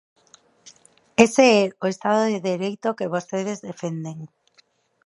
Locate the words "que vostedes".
2.97-3.57